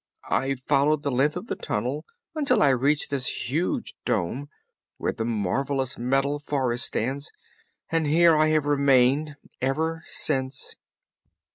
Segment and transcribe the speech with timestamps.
[0.31, 4.49] I followed the length of the tunnel until I reached this huge dome,
[4.97, 7.31] where the marvelous Metal Forest stands,
[7.91, 10.75] and here I have remained ever since."